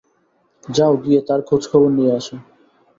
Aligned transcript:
যাও 0.65 0.93
গিয়ে 1.03 1.19
তার 1.27 1.39
খোজখবর 1.47 1.89
নিয়ে 1.97 2.11
আসো। 2.19 2.35